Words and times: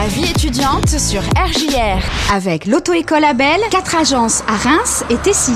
La 0.00 0.06
vie 0.06 0.30
étudiante 0.30 0.88
sur 0.88 1.20
RJR 1.20 2.32
avec 2.32 2.64
l'auto-école 2.64 3.22
Abel, 3.22 3.60
4 3.70 3.96
agences 3.96 4.42
à 4.48 4.56
Reims 4.56 5.04
et 5.10 5.16
Tessy. 5.16 5.52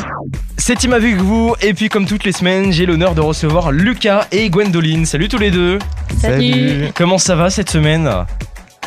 C'est 0.59 0.75
Tim 0.75 0.93
avec 0.93 1.17
vous 1.17 1.55
et 1.63 1.73
puis 1.73 1.89
comme 1.89 2.05
toutes 2.05 2.25
les 2.25 2.33
semaines 2.33 2.71
j'ai 2.71 2.85
l'honneur 2.85 3.15
de 3.15 3.23
recevoir 3.23 3.73
Lucas 3.73 4.27
et 4.33 4.51
Gwendoline. 4.51 5.07
Salut 5.07 5.29
tous 5.29 5.39
les 5.39 5.51
deux 5.51 5.79
Salut. 6.21 6.89
Comment 6.95 7.17
ça 7.17 7.37
va 7.37 7.49
cette 7.49 7.71
semaine? 7.71 8.07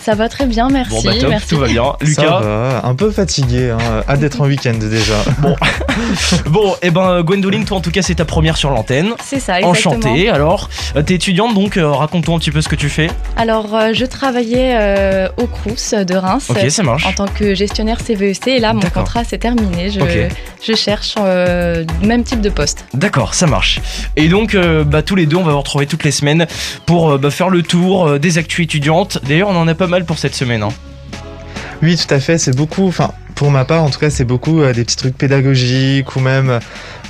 Ça 0.08 0.16
va 0.16 0.30
très 0.30 0.46
bien, 0.46 0.70
merci. 0.70 0.92
Bon 0.94 1.02
bah 1.04 1.12
top, 1.20 1.30
merci. 1.30 1.48
tout 1.50 1.58
va 1.58 1.68
bien. 1.68 1.84
Ça 1.84 2.06
Lucas 2.06 2.40
va, 2.40 2.82
un 2.86 2.96
peu 2.96 3.12
fatigué, 3.12 3.72
hein. 3.72 4.04
hâte 4.08 4.22
d'être 4.22 4.40
en 4.40 4.46
week-end 4.46 4.76
déjà. 4.80 5.16
Bon 6.46 6.76
et 6.82 6.92
ben 6.92 7.24
Gwendoline 7.24 7.66
toi 7.66 7.78
en 7.78 7.82
tout 7.82 7.90
cas 7.92 8.02
c'est 8.04 8.16
ta 8.16 8.24
première 8.26 8.56
sur 8.56 8.70
l'antenne. 8.70 9.14
C'est 9.24 9.40
ça, 9.40 9.60
exactement. 9.60 9.96
Enchantée 9.96 10.30
alors. 10.30 10.70
Euh, 10.96 11.02
T'es 11.02 11.16
étudiante 11.16 11.56
donc 11.56 11.76
euh, 11.76 11.90
raconte-toi 11.92 12.36
un 12.36 12.40
petit 12.40 12.52
peu 12.52 12.62
ce 12.62 12.70
que 12.70 12.76
tu 12.76 12.88
fais. 12.88 13.10
Alors, 13.36 13.76
euh, 13.76 13.90
je 13.94 14.06
travaillais 14.06 14.76
euh, 14.80 15.28
au 15.38 15.48
Crous 15.48 15.94
de 15.94 16.16
Reims 16.16 16.50
Ok 16.52 16.70
ça 16.70 16.84
marche. 16.84 17.06
en 17.06 17.14
tant 17.14 17.28
que 17.28 17.54
gestionnaire 17.56 17.98
CVEC 18.00 18.48
et 18.48 18.60
là, 18.60 18.74
mon 18.74 18.88
contrat 18.90 19.24
s'est 19.24 19.40
terminé. 19.40 19.90
Je, 19.90 20.00
Ok. 20.00 20.32
je 20.66 20.74
cherche 20.74 21.16
euh, 21.20 21.84
le 22.02 22.08
même 22.08 22.24
type 22.24 22.42
de 22.42 22.50
poste. 22.50 22.86
D'accord, 22.94 23.34
ça 23.34 23.48
marche. 23.48 23.82
Et 24.16 24.30
donc, 24.30 24.54
euh, 24.56 24.84
bah, 24.84 25.02
tous 25.02 25.16
les 25.16 25.26
deux, 25.26 25.38
on 25.38 25.44
va 25.44 25.52
vous 25.54 25.58
retrouver 25.60 25.88
toutes 25.88 26.04
les 26.04 26.12
semaines 26.12 26.46
pour 26.86 27.12
euh, 27.12 27.18
bah, 27.18 27.32
faire 27.32 27.50
le 27.50 27.64
tour 27.64 28.08
euh, 28.08 28.20
des 28.20 28.38
actus 28.38 28.64
étudiantes. 28.66 29.18
D'ailleurs, 29.28 29.50
on 29.50 29.56
en 29.56 29.68
a 29.68 29.74
pas 29.76 29.88
mal 29.88 29.97
pour 30.06 30.18
cette 30.20 30.36
semaine. 30.36 30.64
hein. 30.64 30.70
Oui, 31.84 31.96
tout 31.96 32.12
à 32.14 32.20
fait, 32.20 32.38
c'est 32.40 32.56
beaucoup, 32.56 32.88
enfin, 32.88 33.12
pour 33.36 33.52
ma 33.52 33.64
part 33.66 33.84
en 33.84 33.90
tout 33.92 34.00
cas, 34.00 34.10
c'est 34.10 34.26
beaucoup 34.26 34.62
euh, 34.62 34.74
des 34.74 34.84
petits 34.84 34.96
trucs 34.96 35.16
pédagogiques 35.16 36.16
ou 36.16 36.20
même, 36.20 36.60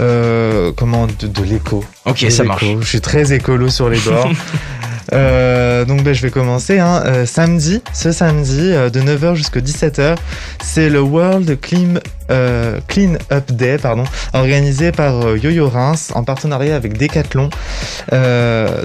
euh, 0.02 0.72
comment, 0.76 1.08
de, 1.08 1.28
de 1.28 1.44
l'éco. 1.44 1.86
Ok, 2.06 2.22
De 2.26 2.30
ça 2.30 2.44
marche. 2.44 2.66
Je 2.82 2.86
suis 2.86 3.02
très 3.02 3.32
écolo 3.34 3.70
sur 3.70 3.88
les 3.90 4.00
bords. 4.00 4.30
Euh, 5.14 5.86
donc 5.86 6.04
ben, 6.04 6.14
je 6.14 6.22
vais 6.22 6.32
commencer. 6.32 6.80
Hein. 6.80 7.04
Euh, 7.06 7.26
samedi, 7.26 7.82
ce 7.94 8.12
samedi, 8.12 8.72
euh, 8.74 8.90
de 8.90 9.00
9h 9.02 9.36
jusqu'à 9.36 9.60
17h, 9.60 10.16
c'est 10.64 10.90
le 10.90 11.02
World 11.02 11.60
Clean, 11.62 11.96
euh, 12.32 12.80
Clean 12.88 13.14
Up 13.32 13.52
Day, 13.52 13.78
pardon, 13.78 14.04
organisé 14.34 14.92
par 14.92 15.26
euh, 15.26 15.38
Yo-Yo 15.38 15.70
Reims 15.70 16.12
en 16.14 16.24
partenariat 16.24 16.76
avec 16.76 16.98
Decathlon. 16.98 17.50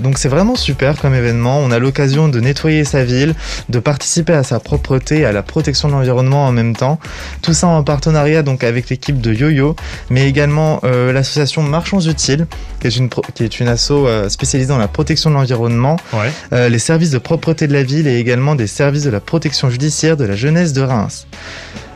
Donc 0.02 0.18
c'est 0.18 0.28
vraiment 0.28 0.56
super 0.56 1.00
comme 1.00 1.14
événement. 1.14 1.58
On 1.58 1.70
a 1.70 1.78
l'occasion 1.78 2.28
de 2.28 2.40
nettoyer 2.40 2.84
sa 2.84 3.04
ville, 3.04 3.34
de 3.68 3.78
participer 3.78 4.32
à 4.32 4.42
sa 4.42 4.60
propreté 4.60 5.20
et 5.20 5.24
à 5.24 5.32
la 5.32 5.42
protection 5.42 5.88
de 5.88 5.94
l'environnement 5.94 6.46
en 6.46 6.52
même 6.52 6.74
temps. 6.74 6.98
Tout 7.40 7.52
ça 7.52 7.68
en 7.68 7.82
partenariat 7.82 8.42
donc 8.42 8.64
avec 8.64 8.90
l'équipe 8.90 9.20
de 9.20 9.32
Yo-Yo, 9.32 9.76
mais 10.10 10.28
également 10.28 10.80
l'association 10.82 11.62
Marchands 11.62 12.00
Utiles, 12.00 12.46
qui 12.80 12.86
est 12.88 12.96
une, 12.96 13.08
qui 13.34 13.44
est 13.44 13.60
une 13.60 13.68
asso 13.68 13.92
spécialisée 14.28 14.68
dans 14.68 14.78
la 14.78 14.88
protection 14.88 15.30
de 15.30 15.34
l'environnement, 15.34 15.96
Ouais. 16.12 16.30
euh, 16.52 16.68
les 16.68 16.78
services 16.78 17.10
de 17.10 17.18
propreté 17.18 17.66
de 17.66 17.72
la 17.72 17.82
ville 17.82 18.06
et 18.06 18.18
également 18.18 18.54
des 18.54 18.66
services 18.66 19.04
de 19.04 19.10
la 19.10 19.20
protection 19.20 19.70
judiciaire 19.70 20.16
de 20.16 20.24
la 20.24 20.36
jeunesse 20.36 20.72
de 20.72 20.82
Reims. 20.82 21.26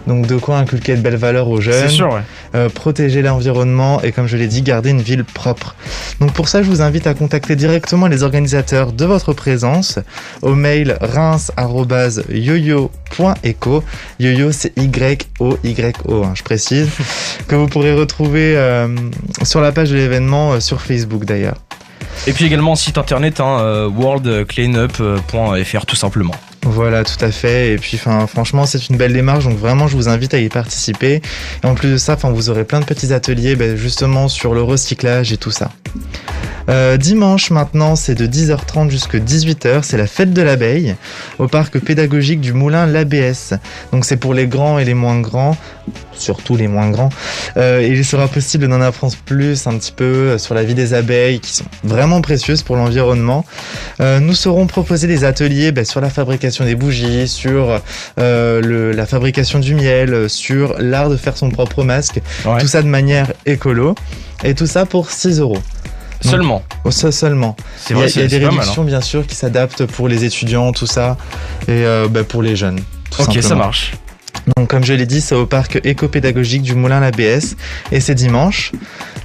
Donc 0.07 0.27
de 0.29 0.37
quoi 0.37 0.59
inculquer 0.59 0.95
de 0.95 1.01
belles 1.01 1.17
valeurs 1.17 1.49
aux 1.49 1.61
jeunes, 1.61 1.89
sûr, 1.89 2.13
ouais. 2.13 2.21
euh, 2.55 2.69
protéger 2.69 3.23
l'environnement 3.23 4.01
et 4.03 4.13
comme 4.13 4.29
je 4.29 4.37
l'ai 4.37 4.47
dit, 4.47 4.63
garder 4.63 4.91
une 4.91 5.03
ville 5.03 5.25
propre. 5.25 5.75
Donc 6.21 6.33
pour 6.33 6.49
ça, 6.49 6.63
je 6.63 6.69
vous 6.69 6.81
invite 6.81 7.09
à 7.09 7.15
contacter 7.15 7.57
directement 7.57 8.07
les 8.07 8.23
organisateurs 8.23 8.93
de 8.93 9.05
votre 9.05 9.33
présence 9.33 9.99
au 10.43 10.55
mail 10.55 10.97
reims@yoyo.eco. 11.01 13.83
Yoyo 14.21 14.53
c'est 14.53 14.73
Y-O-Y-O, 14.79 16.23
hein, 16.23 16.33
je 16.37 16.43
précise, 16.45 16.89
que 17.49 17.57
vous 17.57 17.67
pourrez 17.67 17.93
retrouver 17.93 18.57
euh, 18.57 18.87
sur 19.43 19.61
la 19.61 19.73
page 19.73 19.91
de 19.91 19.97
l'événement 19.97 20.53
euh, 20.53 20.61
sur 20.61 20.81
Facebook 20.83 21.25
d'ailleurs. 21.25 21.57
Et 22.27 22.33
puis 22.33 22.45
également 22.45 22.75
site 22.75 22.99
internet, 22.99 23.41
hein, 23.41 23.59
euh, 23.61 23.89
worldcleanup.fr 23.89 25.87
tout 25.87 25.97
simplement. 25.97 26.35
Voilà, 26.63 27.05
tout 27.05 27.25
à 27.25 27.31
fait. 27.31 27.75
Et 27.75 27.77
puis, 27.77 27.97
franchement, 27.97 28.67
c'est 28.67 28.89
une 28.89 28.97
belle 28.97 29.13
démarche. 29.13 29.45
Donc, 29.45 29.57
vraiment, 29.57 29.87
je 29.87 29.95
vous 29.95 30.09
invite 30.09 30.35
à 30.35 30.41
y 30.41 30.49
participer. 30.49 31.23
Et 31.63 31.67
en 31.67 31.75
plus 31.75 31.93
de 31.93 31.97
ça, 31.97 32.17
vous 32.17 32.51
aurez 32.51 32.65
plein 32.65 32.81
de 32.81 32.85
petits 32.85 33.13
ateliers, 33.13 33.55
ben, 33.55 33.77
justement, 33.77 34.27
sur 34.27 34.53
le 34.53 34.63
recyclage 34.63 35.33
et 35.33 35.37
tout 35.37 35.53
ça. 35.53 35.71
Euh, 36.69 36.97
dimanche 36.97 37.51
maintenant, 37.51 37.95
c'est 37.95 38.15
de 38.15 38.27
10h30 38.27 38.91
jusqu'à 38.91 39.19
18h, 39.19 39.83
c'est 39.83 39.97
la 39.97 40.07
fête 40.07 40.33
de 40.33 40.43
l'abeille 40.43 40.97
au 41.39 41.47
parc 41.47 41.79
pédagogique 41.79 42.41
du 42.41 42.53
Moulin 42.53 42.87
l'ABS. 42.87 43.55
Donc 43.93 44.05
c'est 44.05 44.17
pour 44.17 44.35
les 44.35 44.47
grands 44.47 44.79
et 44.79 44.85
les 44.85 44.95
moins 44.95 45.21
grands, 45.21 45.57
surtout 46.13 46.57
les 46.57 46.67
moins 46.69 46.91
grands. 46.91 47.11
Euh, 47.57 47.87
il 47.89 48.05
sera 48.05 48.27
possible 48.29 48.67
d'en 48.69 48.81
apprendre 48.81 49.15
plus 49.25 49.67
un 49.67 49.77
petit 49.79 49.93
peu 49.93 50.05
euh, 50.05 50.39
sur 50.39 50.55
la 50.55 50.65
vie 50.65 50.75
des 50.75 50.95
abeilles 50.95 51.41
qui 51.41 51.53
sont 51.53 51.65
vraiment 51.85 52.21
précieuses 52.21 52.63
pour 52.63 52.77
l'environnement. 52.77 53.45
Euh, 54.01 54.19
nous 54.21 54.35
serons 54.35 54.67
proposés 54.67 55.07
des 55.07 55.25
ateliers 55.25 55.73
ben, 55.73 55.85
sur 55.85 56.01
la 56.01 56.11
fabrication 56.11 56.65
des 56.65 56.75
bougies, 56.75 57.29
sur 57.29 57.81
euh, 58.19 58.61
le- 58.63 58.93
la 58.93 59.07
fabrication 59.07 59.59
du 59.59 59.75
miel, 59.75 60.29
sur 60.31 60.75
l'art 60.79 61.09
de 61.11 61.17
faire 61.17 61.37
son 61.37 61.51
propre 61.51 61.85
masque, 61.85 62.21
Ouais. 62.45 62.59
tout 62.61 62.67
ça 62.67 62.83
de 62.83 62.89
manière 62.89 63.33
écolo. 63.45 63.95
Et 64.45 64.55
tout 64.55 64.67
ça 64.67 64.87
pour 64.87 65.11
6 65.11 65.41
euros. 65.41 65.59
Seulement. 66.21 66.63
Oh, 66.85 66.91
Ça 66.91 67.13
seulement. 67.13 67.57
C'est 67.77 67.95
Il 67.95 68.01
y 68.01 68.03
a, 68.03 68.07
il 68.07 68.21
y 68.21 68.25
a 68.25 68.27
des 68.27 68.41
mal. 68.41 68.51
réductions 68.51 68.85
bien 68.85 69.01
sûr 69.01 69.27
qui 69.27 69.35
s'adaptent 69.37 69.85
pour 69.87 70.09
les 70.09 70.25
étudiants, 70.25 70.73
tout 70.73 70.87
ça, 70.87 71.17
et 71.69 71.85
bah, 72.11 72.25
pour 72.25 72.43
les 72.43 72.57
jeunes. 72.57 72.81
tout 73.11 73.23
hein. 73.23 73.27
Ok, 73.29 73.43
ça 73.43 73.55
marche. 73.55 73.93
Donc 74.55 74.69
comme 74.69 74.85
je 74.85 74.95
l'ai 74.95 75.07
dit, 75.07 75.21
c'est 75.21 75.35
au 75.35 75.47
parc 75.47 75.81
éco-pédagogique 75.85 76.63
du 76.63 76.75
Moulin 76.75 77.01
l'ABS 77.01 77.57
et 77.91 78.01
c'est 78.01 78.15
dimanche. 78.15 78.73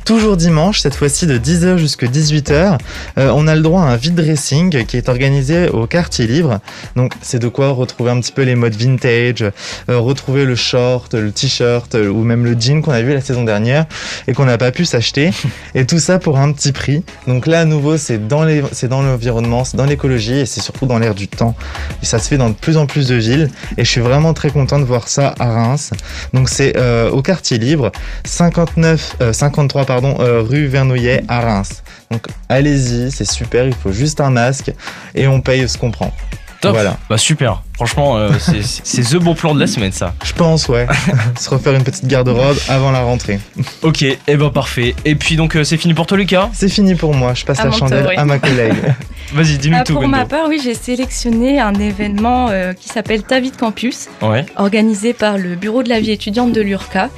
Toujours 0.06 0.36
dimanche, 0.36 0.80
cette 0.80 0.96
fois-ci 0.96 1.28
de 1.28 1.38
10h 1.38 1.78
jusqu'à 1.78 2.08
18h, 2.08 2.80
euh, 3.18 3.32
on 3.36 3.48
a 3.48 3.56
le 3.56 3.62
droit 3.62 3.84
à 3.84 3.86
un 3.86 3.96
vide 3.96 4.16
dressing 4.16 4.84
qui 4.86 4.98
est 4.98 5.10
organisé 5.10 5.70
au 5.70 5.86
quartier 5.86 6.26
libre. 6.26 6.60
Donc 6.96 7.14
c'est 7.22 7.40
de 7.40 7.48
quoi 7.48 7.70
retrouver 7.70 8.12
un 8.12 8.20
petit 8.20 8.32
peu 8.32 8.42
les 8.42 8.56
modes 8.56 8.76
vintage, 8.76 9.44
euh, 9.44 9.52
retrouver 10.00 10.46
le 10.46 10.56
short, 10.56 11.14
le 11.14 11.32
t-shirt 11.32 11.94
euh, 11.96 12.10
ou 12.10 12.24
même 12.24 12.46
le 12.46 12.60
jean 12.60 12.82
qu'on 12.82 12.92
a 12.92 13.02
vu 13.02 13.14
la 13.14 13.22
saison 13.22 13.44
dernière 13.44 13.86
et 14.28 14.34
qu'on 14.34 14.46
n'a 14.46 14.58
pas 14.58 14.72
pu 14.72 14.86
s'acheter. 14.86 15.32
Et 15.76 15.86
tout 15.86 16.00
ça 16.00 16.20
pour 16.20 16.40
un 16.40 16.52
petit 16.52 16.72
prix. 16.72 17.04
Donc 17.28 17.46
là 17.46 17.62
à 17.62 17.66
nouveau 17.66 17.98
c'est 17.98 18.28
dans 18.28 18.44
l'environnement, 18.44 19.64
c'est 19.64 19.78
dans 19.78 19.86
l'écologie 19.86 20.40
et 20.40 20.46
c'est 20.46 20.62
surtout 20.62 20.88
dans 20.88 20.98
l'air 20.98 21.14
du 21.14 21.28
temps. 21.28 21.56
Et 22.02 22.06
ça 22.06 22.20
se 22.20 22.28
fait 22.28 22.38
dans 22.38 22.50
de 22.50 22.56
plus 22.56 22.78
en 22.78 22.88
plus 22.88 23.08
de 23.08 23.16
villes 23.16 23.50
et 23.78 23.86
je 23.86 23.90
suis 23.90 24.02
vraiment 24.02 24.34
très 24.34 24.50
content 24.50 24.80
de 24.80 24.86
voir 24.86 25.08
ça 25.08 25.36
à 25.40 25.54
Reims. 25.54 25.92
Donc 26.34 26.50
c'est 26.50 26.76
euh, 26.78 27.10
au 27.12 27.22
quartier 27.22 27.58
libre, 27.58 27.92
59, 28.26 29.18
euh, 29.22 29.34
53 29.34 29.86
pardon, 29.92 30.16
euh, 30.22 30.42
rue 30.42 30.68
Vernouillet 30.68 31.24
à 31.28 31.42
Reims. 31.42 31.84
Donc 32.12 32.22
allez-y, 32.48 33.12
c'est 33.12 33.30
super, 33.30 33.66
il 33.68 33.74
faut 33.74 33.92
juste 33.92 34.22
un 34.22 34.30
masque 34.30 34.72
et 35.16 35.28
on 35.28 35.42
paye 35.42 35.68
ce 35.68 35.78
qu'on 35.78 35.92
prend. 35.92 36.14
Top. 36.62 36.74
Voilà. 36.74 36.96
Bah 37.10 37.18
super. 37.18 37.64
Franchement, 37.74 38.18
euh, 38.18 38.30
c'est- 38.40 39.02
the 39.02 39.18
bon 39.18 39.34
plan 39.34 39.54
de 39.56 39.60
la 39.60 39.66
semaine 39.68 39.92
ça. 39.92 40.14
Je 40.24 40.32
pense, 40.32 40.70
ouais. 40.70 40.86
Se 41.40 41.50
refaire 41.50 41.74
une 41.74 41.84
petite 41.84 42.06
garde-robe 42.06 42.56
avant 42.70 42.92
la 42.92 43.02
rentrée. 43.02 43.40
Ok, 43.82 44.04
et 44.04 44.18
ben 44.38 44.50
parfait. 44.52 44.96
Et 45.04 45.16
puis 45.16 45.36
donc 45.36 45.56
euh, 45.58 45.64
c'est 45.66 45.78
fini 45.78 45.94
pour 45.94 46.06
toi 46.06 46.18
Lucas? 46.18 46.50
C'est 46.54 46.70
fini 46.70 46.96
pour 46.96 47.14
moi, 47.16 47.34
je 47.34 47.44
passe 47.44 47.60
À 47.60 47.66
la 47.66 47.72
chandelle 47.72 48.02
tour, 48.04 48.10
oui. 48.12 48.16
à 48.18 48.24
ma 48.26 48.38
collègue. 48.40 48.76
Vas-y, 49.34 49.58
dis-nous 49.58 49.78
Ah, 49.80 49.84
tout 49.84 49.94
pour 49.94 50.08
ma 50.08 50.26
part, 50.26 50.46
oui, 50.50 50.62
j'ai 50.64 50.76
sélectionné 50.76 51.60
un 51.60 51.74
événement 51.74 52.48
euh, 52.52 52.74
qui 52.74 52.88
s'appelle 52.90 53.24
Ta 53.24 53.40
vie 53.42 53.52
de 53.52 53.58
campus, 53.58 54.08
Ouais. 54.22 54.46
organisé 54.56 55.14
par 55.14 55.38
le 55.38 55.56
Bureau 55.56 55.82
de 55.84 55.90
la 55.90 56.00
vie 56.00 56.12
étudiante 56.12 56.54
de 56.54 56.62
l'URCA 56.62 57.10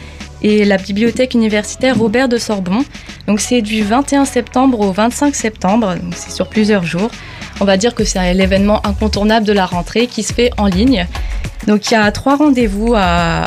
et 0.44 0.66
la 0.66 0.78
bibliothèque 0.78 1.34
universitaire 1.34 1.98
Robert 1.98 2.30
de 2.30 2.38
Sorbon. 2.38 2.84
Donc 3.28 3.40
c'est 3.40 3.62
du 3.62 3.84
21 3.84 4.26
septembre 4.26 4.80
au 4.82 4.92
25 4.92 5.36
septembre, 5.36 5.96
donc 5.96 6.14
c'est 6.16 6.32
sur 6.32 6.48
plusieurs 6.48 6.84
jours. 6.84 7.10
On 7.62 7.66
va 7.66 7.78
dire 7.78 7.96
que 7.96 8.04
c'est 8.04 8.34
l'événement 8.34 8.86
incontournable 8.86 9.46
de 9.46 9.54
la 9.54 9.66
rentrée 9.66 10.08
qui 10.08 10.24
se 10.24 10.34
fait 10.34 10.52
en 10.58 10.68
ligne. 10.68 11.08
Donc 11.68 11.90
il 11.90 11.94
y 11.94 11.98
a 11.98 12.12
trois 12.12 12.36
rendez-vous 12.36 12.94
à, 12.96 13.46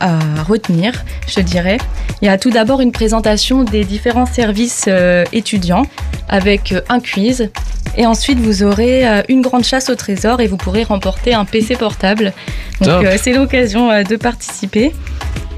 à 0.00 0.42
retenir, 0.46 1.04
je 1.26 1.40
dirais. 1.40 1.78
Il 2.22 2.26
y 2.26 2.28
a 2.28 2.38
tout 2.38 2.50
d'abord 2.50 2.80
une 2.80 2.92
présentation 2.92 3.64
des 3.64 3.84
différents 3.84 4.26
services 4.26 4.84
euh, 4.88 5.24
étudiants 5.32 5.84
avec 6.28 6.72
euh, 6.72 6.80
un 6.88 7.00
quiz. 7.00 7.50
Et 7.96 8.06
ensuite, 8.06 8.38
vous 8.38 8.62
aurez 8.62 9.06
euh, 9.06 9.22
une 9.28 9.40
grande 9.40 9.64
chasse 9.64 9.88
au 9.88 9.94
trésor 9.94 10.40
et 10.40 10.46
vous 10.46 10.56
pourrez 10.56 10.82
remporter 10.82 11.34
un 11.34 11.44
PC 11.44 11.76
portable. 11.76 12.32
Donc 12.80 13.04
euh, 13.04 13.16
c'est 13.20 13.32
l'occasion 13.32 13.88
de 14.02 14.16
participer. 14.16 14.92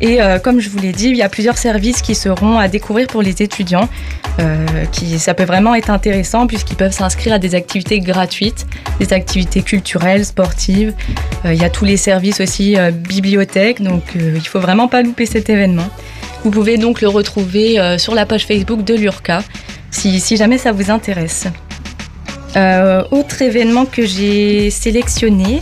Et 0.00 0.22
euh, 0.22 0.38
comme 0.38 0.60
je 0.60 0.68
vous 0.68 0.78
l'ai 0.78 0.92
dit, 0.92 1.08
il 1.08 1.16
y 1.16 1.22
a 1.22 1.28
plusieurs 1.28 1.58
services 1.58 2.02
qui 2.02 2.14
seront 2.14 2.58
à 2.58 2.68
découvrir 2.68 3.06
pour 3.06 3.22
les 3.22 3.42
étudiants. 3.42 3.88
Euh, 4.40 4.84
qui, 4.92 5.18
ça 5.18 5.34
peut 5.34 5.44
vraiment 5.44 5.74
être 5.74 5.90
intéressant 5.90 6.46
puisqu'ils 6.46 6.76
peuvent 6.76 6.92
s'inscrire 6.92 7.34
à 7.34 7.38
des 7.40 7.56
activités 7.56 7.98
gratuites, 7.98 8.66
des 9.00 9.12
activités 9.12 9.62
culturelles, 9.62 10.24
sportives. 10.24 10.94
Euh, 11.44 11.54
il 11.54 11.60
y 11.60 11.64
a 11.64 11.70
tous 11.70 11.84
les 11.84 11.96
services 11.96 12.40
aussi 12.40 12.76
euh, 12.76 12.92
bibliothèque, 12.92 13.82
donc 13.82 14.02
il 14.14 14.46
faut 14.46 14.60
vraiment 14.60 14.86
pas 14.86 15.02
louper 15.02 15.26
cet 15.26 15.50
événement. 15.50 15.88
Vous 16.44 16.52
pouvez 16.52 16.78
donc 16.78 17.00
le 17.00 17.08
retrouver 17.08 17.98
sur 17.98 18.14
la 18.14 18.24
page 18.26 18.46
Facebook 18.46 18.84
de 18.84 18.94
l'URCA 18.94 19.42
si, 19.90 20.36
jamais 20.36 20.56
ça 20.56 20.70
vous 20.70 20.88
intéresse. 20.88 21.48
Autre 23.10 23.42
événement 23.42 23.86
que 23.86 24.06
j'ai 24.06 24.70
sélectionné, 24.70 25.60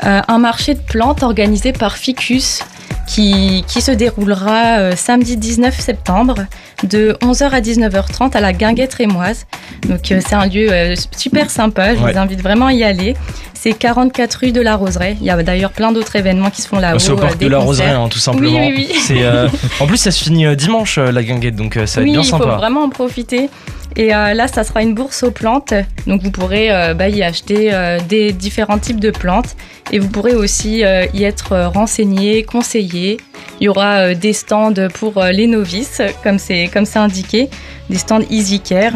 un 0.00 0.38
marché 0.38 0.72
de 0.72 0.80
plantes 0.80 1.22
organisé 1.22 1.72
par 1.72 1.98
Ficus 1.98 2.62
qui, 3.08 3.64
qui 3.66 3.80
se 3.80 3.90
déroulera 3.90 4.78
euh, 4.78 4.92
samedi 4.94 5.36
19 5.36 5.78
septembre 5.80 6.36
de 6.84 7.16
11h 7.22 7.50
à 7.50 7.60
19h30 7.60 8.36
à 8.36 8.40
la 8.40 8.52
Guinguette 8.52 8.94
Rémoise. 8.94 9.46
Donc 9.88 10.12
euh, 10.12 10.20
c'est 10.24 10.34
un 10.34 10.46
lieu 10.46 10.70
euh, 10.70 10.94
super 11.16 11.50
sympa, 11.50 11.94
je 11.96 12.00
Ouais. 12.02 12.12
vous 12.12 12.18
invite 12.18 12.42
vraiment 12.42 12.66
à 12.66 12.72
y 12.72 12.84
aller. 12.84 13.16
C'est 13.54 13.72
44 13.72 14.34
rue 14.34 14.52
de 14.52 14.60
la 14.60 14.76
Roseraie. 14.76 15.16
Il 15.20 15.26
y 15.26 15.30
a 15.30 15.42
d'ailleurs 15.42 15.72
plein 15.72 15.90
d'autres 15.90 16.14
événements 16.14 16.50
qui 16.50 16.62
se 16.62 16.68
font 16.68 16.78
là-haut. 16.78 16.98
C'est 17.00 17.10
au 17.10 17.16
parc 17.16 17.38
de 17.38 17.46
la. 17.48 17.58
Roseraie, 17.58 17.90
hein, 17.90 18.08
tout 18.08 18.18
simplement. 18.20 18.60
Oui, 18.66 18.88
oui, 18.88 18.88
oui. 19.10 19.22
En 19.80 19.86
plus, 19.86 19.96
ça 19.96 20.10
se 20.12 20.22
finit 20.22 20.54
dimanche, 20.54 20.98
la 20.98 21.22
guinguette, 21.24 21.56
donc 21.56 21.74
ça 21.86 22.00
va 22.00 22.06
être 22.06 22.12
bien 22.12 22.20
il 22.22 22.28
faut 22.28 22.38
sympa. 22.38 22.56
vraiment 22.56 22.84
en 22.84 22.88
profiter. 22.90 23.48
Et 23.96 24.14
euh, 24.14 24.34
là, 24.34 24.48
ça 24.48 24.64
sera 24.64 24.82
une 24.82 24.94
bourse 24.94 25.22
aux 25.22 25.30
plantes. 25.30 25.74
Donc, 26.06 26.22
vous 26.22 26.30
pourrez 26.30 26.70
euh, 26.70 26.94
bah, 26.94 27.08
y 27.08 27.22
acheter 27.22 27.70
euh, 27.72 27.98
des 28.08 28.32
différents 28.32 28.78
types 28.78 29.00
de 29.00 29.10
plantes. 29.10 29.56
Et 29.92 29.98
vous 29.98 30.08
pourrez 30.08 30.34
aussi 30.34 30.82
y 31.14 31.24
être 31.24 31.56
renseigné, 31.74 32.42
conseillé. 32.42 33.16
Il 33.60 33.64
y 33.64 33.68
aura 33.68 34.14
des 34.14 34.34
stands 34.34 34.74
pour 34.92 35.24
les 35.24 35.46
novices, 35.46 36.02
comme 36.22 36.38
c'est 36.38 36.68
comme 36.68 36.84
c'est 36.84 36.98
indiqué, 36.98 37.48
des 37.88 37.96
stands 37.96 38.20
Easy 38.28 38.60
Care. 38.60 38.92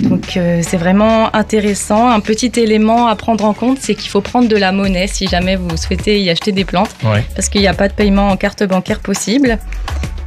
Donc 0.00 0.36
euh, 0.36 0.60
c'est 0.62 0.76
vraiment 0.76 1.34
intéressant. 1.34 2.08
Un 2.08 2.20
petit 2.20 2.52
élément 2.56 3.08
à 3.08 3.16
prendre 3.16 3.44
en 3.44 3.54
compte, 3.54 3.78
c'est 3.80 3.94
qu'il 3.94 4.10
faut 4.10 4.20
prendre 4.20 4.48
de 4.48 4.56
la 4.56 4.72
monnaie 4.72 5.06
si 5.06 5.26
jamais 5.26 5.56
vous 5.56 5.76
souhaitez 5.76 6.20
y 6.20 6.30
acheter 6.30 6.52
des 6.52 6.64
plantes 6.64 6.90
Ouais. 7.04 7.24
parce 7.34 7.48
qu'il 7.48 7.60
n'y 7.60 7.66
a 7.66 7.74
pas 7.74 7.88
de 7.88 7.94
paiement 7.94 8.28
en 8.28 8.36
carte 8.36 8.62
bancaire 8.64 9.00
possible. 9.00 9.58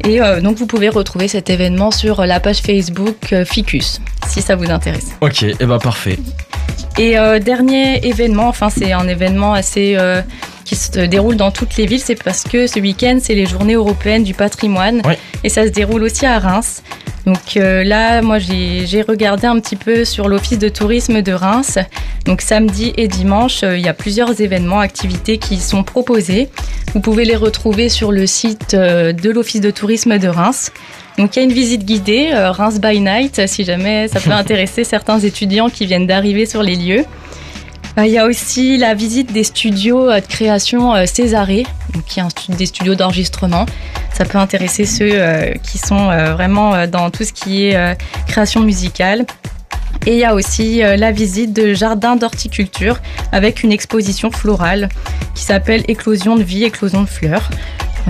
Et 0.07 0.21
euh, 0.21 0.41
donc 0.41 0.57
vous 0.57 0.65
pouvez 0.65 0.89
retrouver 0.89 1.27
cet 1.27 1.49
événement 1.49 1.91
sur 1.91 2.25
la 2.25 2.39
page 2.39 2.61
Facebook 2.61 3.33
euh, 3.33 3.45
Ficus, 3.45 4.01
si 4.27 4.41
ça 4.41 4.55
vous 4.55 4.69
intéresse. 4.69 5.11
Ok, 5.21 5.43
et 5.43 5.65
bah 5.65 5.79
parfait. 5.81 6.17
Et 6.97 7.17
euh, 7.17 7.39
dernier 7.39 8.05
événement, 8.05 8.47
enfin 8.47 8.69
c'est 8.69 8.91
un 8.91 9.07
événement 9.07 9.53
assez 9.53 9.95
euh, 9.97 10.21
qui 10.65 10.75
se 10.75 10.99
déroule 10.99 11.35
dans 11.35 11.51
toutes 11.51 11.77
les 11.77 11.85
villes, 11.85 12.01
c'est 12.01 12.21
parce 12.21 12.43
que 12.43 12.67
ce 12.67 12.79
week-end 12.79 13.19
c'est 13.21 13.35
les 13.35 13.45
Journées 13.45 13.75
européennes 13.75 14.23
du 14.23 14.33
patrimoine 14.33 15.01
et 15.43 15.49
ça 15.49 15.65
se 15.65 15.69
déroule 15.69 16.03
aussi 16.03 16.25
à 16.25 16.39
Reims. 16.39 16.83
Donc 17.25 17.55
euh, 17.57 17.83
là, 17.83 18.21
moi 18.21 18.39
j'ai 18.39 19.01
regardé 19.07 19.45
un 19.47 19.59
petit 19.59 19.75
peu 19.75 20.05
sur 20.05 20.27
l'office 20.27 20.57
de 20.57 20.69
tourisme 20.69 21.21
de 21.21 21.31
Reims. 21.33 21.77
Donc 22.25 22.41
samedi 22.41 22.93
et 22.97 23.07
dimanche, 23.07 23.63
euh, 23.63 23.77
il 23.77 23.85
y 23.85 23.87
a 23.87 23.93
plusieurs 23.93 24.41
événements, 24.41 24.79
activités 24.79 25.37
qui 25.37 25.57
sont 25.57 25.83
proposés. 25.83 26.49
Vous 26.93 26.99
pouvez 26.99 27.25
les 27.25 27.35
retrouver 27.35 27.89
sur 27.89 28.11
le 28.11 28.25
site 28.25 28.73
euh, 28.73 29.13
de 29.13 29.29
l'office 29.29 29.61
de 29.61 29.69
tourisme 29.71 30.17
de 30.17 30.27
Reims. 30.27 30.71
Donc 31.17 31.35
il 31.35 31.39
y 31.39 31.41
a 31.43 31.45
une 31.45 31.53
visite 31.53 31.85
guidée, 31.85 32.31
Reims 32.33 32.79
by 32.79 32.99
Night, 32.99 33.45
si 33.47 33.63
jamais 33.65 34.07
ça 34.07 34.19
peut 34.19 34.31
intéresser 34.43 34.83
certains 34.83 35.19
étudiants 35.19 35.69
qui 35.69 35.85
viennent 35.85 36.07
d'arriver 36.07 36.45
sur 36.45 36.63
les 36.63 36.75
lieux. 36.75 37.05
Il 37.97 38.05
y 38.07 38.17
a 38.17 38.25
aussi 38.25 38.77
la 38.77 38.93
visite 38.95 39.33
des 39.33 39.43
studios 39.43 40.07
de 40.09 40.25
création 40.25 40.93
Césarée, 41.05 41.65
qui 42.07 42.19
est 42.19 42.23
un 42.23 42.29
stu- 42.29 42.53
des 42.53 42.65
studios 42.65 42.95
d'enregistrement. 42.95 43.65
Ça 44.21 44.27
peut 44.27 44.37
intéresser 44.37 44.85
ceux 44.85 45.09
euh, 45.13 45.51
qui 45.63 45.79
sont 45.79 46.11
euh, 46.11 46.35
vraiment 46.35 46.75
euh, 46.75 46.85
dans 46.85 47.09
tout 47.09 47.23
ce 47.23 47.33
qui 47.33 47.65
est 47.65 47.97
création 48.27 48.59
musicale. 48.61 49.25
Et 50.05 50.11
il 50.11 50.19
y 50.19 50.25
a 50.25 50.35
aussi 50.35 50.77
la 50.77 51.11
visite 51.11 51.53
de 51.53 51.73
jardin 51.73 52.15
d'horticulture 52.15 52.99
avec 53.31 53.63
une 53.63 53.71
exposition 53.71 54.29
florale 54.29 54.89
qui 55.33 55.43
s'appelle 55.43 55.83
Éclosion 55.87 56.35
de 56.35 56.43
vie, 56.43 56.65
éclosion 56.65 57.01
de 57.01 57.07
fleurs. 57.07 57.49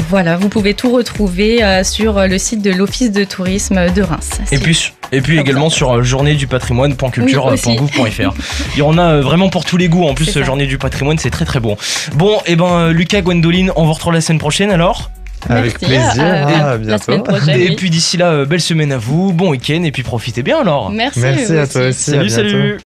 Voilà, 0.10 0.36
vous 0.36 0.50
pouvez 0.50 0.74
tout 0.74 0.92
retrouver 0.92 1.62
sur 1.84 2.28
le 2.28 2.38
site 2.38 2.62
de 2.62 2.72
l'Office 2.72 3.12
de 3.12 3.24
tourisme 3.24 3.90
de 3.94 4.02
Reims. 4.02 4.42
Et 4.52 4.58
puis, 4.58 4.92
et 5.14 5.22
puis 5.22 5.40
également 5.40 5.70
sur 5.70 6.04
journée 6.04 6.36
du 6.36 6.48
patrimoine.culture.gouv.fr. 6.48 8.34
Il 8.76 8.80
y 8.80 8.82
en 8.82 8.98
a 8.98 9.22
vraiment 9.22 9.50
pour 9.50 9.64
tous 9.64 9.78
les 9.78 9.88
goûts. 9.88 10.06
En 10.06 10.14
plus, 10.14 10.42
journée 10.44 10.68
du 10.68 10.78
patrimoine, 10.78 11.18
c'est 11.18 11.32
très 11.32 11.46
très 11.46 11.62
bon. 11.62 11.78
Bon, 12.16 12.38
et 12.46 12.58
ben 12.58 12.66
euh, 12.66 12.92
Lucas, 12.92 13.22
Gwendoline, 13.22 13.72
on 13.78 13.86
vous 13.86 13.94
retrouve 13.94 14.14
la 14.14 14.22
semaine 14.22 14.40
prochaine 14.40 14.72
alors? 14.72 15.10
Avec 15.50 15.82
Merci, 15.82 15.86
plaisir. 15.86 16.24
à- 16.24 16.48
ah, 16.48 16.70
à 16.72 16.78
bientôt. 16.78 17.20
prochaine. 17.24 17.60
Et 17.60 17.70
oui. 17.70 17.76
puis 17.76 17.90
d'ici 17.90 18.18
là, 18.18 18.32
euh, 18.32 18.46
belle 18.46 18.62
semaine 18.62 18.92
à 18.92 18.98
vous, 18.98 19.34
bon 19.34 19.50
week-end 19.52 19.84
et 19.84 19.92
puis 19.92 20.04
profitez 20.04 20.44
bien 20.44 20.60
alors. 20.62 20.92
Merci, 20.92 21.20
Merci 21.20 21.46
vous 21.54 21.58
à 21.60 21.68
toi 21.68 21.82
aussi. 21.88 22.12
à 22.12 22.14
Salut, 22.14 22.28
bientôt. 22.28 22.36
salut. 22.50 22.78